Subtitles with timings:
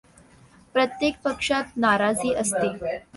[0.75, 2.67] प्रत्येक पक्षात नाराजी असते.